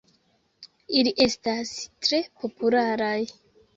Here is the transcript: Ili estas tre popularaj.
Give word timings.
Ili 1.01 1.13
estas 1.27 1.73
tre 2.07 2.23
popularaj. 2.43 3.17